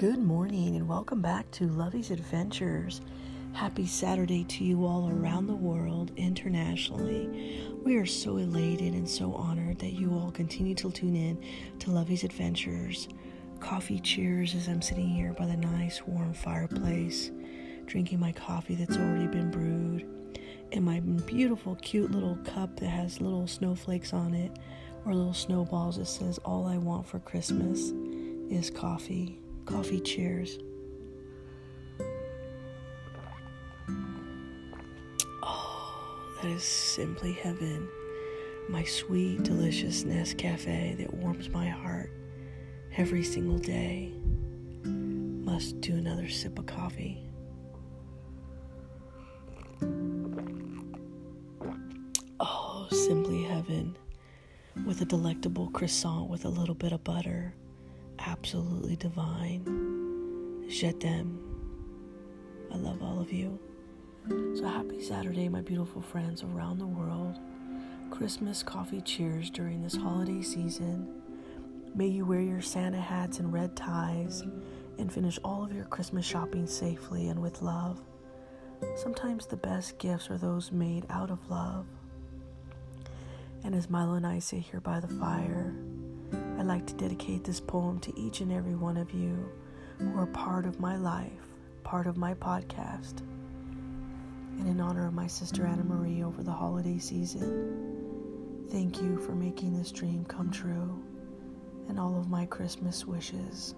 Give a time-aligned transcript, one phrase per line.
[0.00, 3.02] Good morning and welcome back to Lovey's Adventures.
[3.52, 7.68] Happy Saturday to you all around the world, internationally.
[7.84, 11.44] We are so elated and so honored that you all continue to tune in
[11.80, 13.08] to Lovey's Adventures.
[13.60, 17.30] Coffee cheers as I'm sitting here by the nice warm fireplace,
[17.84, 20.06] drinking my coffee that's already been brewed,
[20.72, 24.58] and my beautiful, cute little cup that has little snowflakes on it
[25.04, 27.92] or little snowballs that says, All I want for Christmas
[28.48, 29.38] is coffee.
[29.66, 30.58] Coffee cheers.
[35.42, 37.88] Oh, that is simply heaven.
[38.68, 42.10] My sweet, delicious Nescafe that warms my heart
[42.96, 44.12] every single day.
[44.84, 47.24] Must do another sip of coffee.
[52.38, 53.96] Oh, simply heaven.
[54.86, 57.54] With a delectable croissant with a little bit of butter
[58.26, 59.64] absolutely divine.
[60.68, 61.38] Je t'aime.
[62.72, 63.58] I love all of you.
[64.28, 67.38] So happy Saturday, my beautiful friends around the world.
[68.10, 71.22] Christmas coffee cheers during this holiday season.
[71.94, 74.42] May you wear your Santa hats and red ties
[74.98, 78.00] and finish all of your Christmas shopping safely and with love.
[78.96, 81.86] Sometimes the best gifts are those made out of love.
[83.64, 85.74] And as Milo and I sit here by the fire,
[86.60, 89.48] I'd like to dedicate this poem to each and every one of you
[89.98, 91.32] who are part of my life,
[91.84, 93.20] part of my podcast.
[94.58, 99.32] And in honor of my sister Anna Marie over the holiday season, thank you for
[99.32, 101.02] making this dream come true
[101.88, 103.74] and all of my Christmas wishes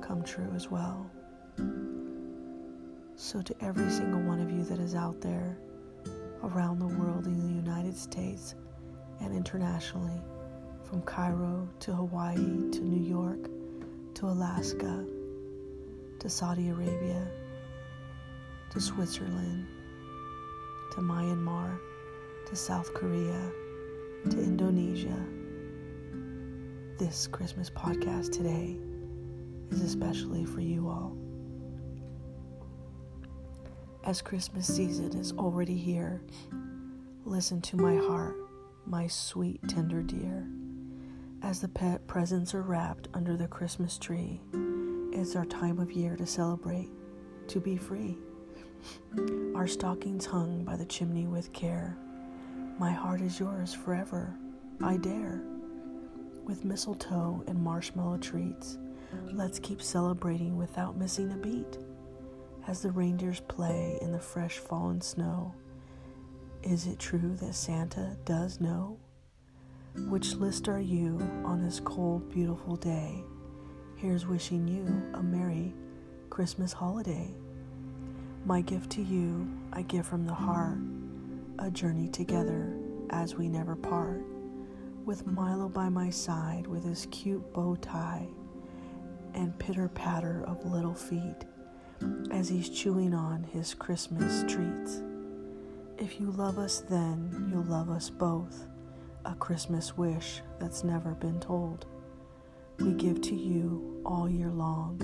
[0.00, 1.10] come true as well.
[3.16, 5.58] So, to every single one of you that is out there
[6.42, 8.54] around the world in the United States
[9.20, 10.22] and internationally,
[10.88, 12.34] from Cairo to Hawaii
[12.70, 13.48] to New York
[14.14, 15.04] to Alaska
[16.18, 17.26] to Saudi Arabia
[18.70, 19.66] to Switzerland
[20.92, 21.78] to Myanmar
[22.46, 23.50] to South Korea
[24.30, 25.16] to Indonesia.
[26.98, 28.76] This Christmas podcast today
[29.70, 31.16] is especially for you all.
[34.04, 36.20] As Christmas season is already here,
[37.24, 38.36] listen to my heart,
[38.86, 40.46] my sweet, tender dear.
[41.44, 44.40] As the pet presents are wrapped under the Christmas tree,
[45.12, 46.88] it's our time of year to celebrate,
[47.48, 48.16] to be free.
[49.54, 51.98] Our stockings hung by the chimney with care.
[52.78, 54.34] My heart is yours forever,
[54.82, 55.42] I dare.
[56.44, 58.78] With mistletoe and marshmallow treats,
[59.30, 61.76] let's keep celebrating without missing a beat.
[62.66, 65.54] As the reindeers play in the fresh fallen snow,
[66.62, 68.98] is it true that Santa does know?
[69.96, 73.22] Which list are you on this cold, beautiful day?
[73.94, 74.84] Here's wishing you
[75.14, 75.72] a Merry
[76.30, 77.32] Christmas holiday.
[78.44, 80.78] My gift to you I give from the heart,
[81.60, 82.76] a journey together
[83.10, 84.24] as we never part.
[85.04, 88.26] With Milo by my side with his cute bow tie
[89.32, 91.44] and pitter patter of little feet
[92.32, 95.02] as he's chewing on his Christmas treats.
[95.98, 98.66] If you love us then, you'll love us both
[99.26, 101.86] a Christmas wish that's never been told.
[102.78, 105.00] We give to you all year long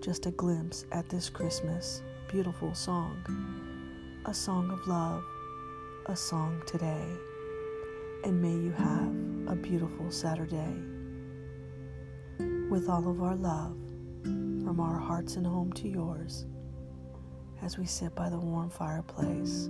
[0.00, 3.16] just a glimpse at this Christmas beautiful song,
[4.26, 5.24] a song of love,
[6.06, 7.06] a song today.
[8.24, 10.76] And may you have a beautiful Saturday.
[12.70, 13.76] With all of our love,
[14.22, 16.46] from our hearts and home to yours,
[17.62, 19.68] as we sit by the warm fireplace,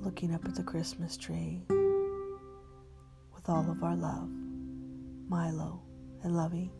[0.00, 1.62] looking up at the Christmas tree
[3.42, 4.28] with all of our love.
[5.28, 5.80] Milo
[6.22, 6.70] and Lovey.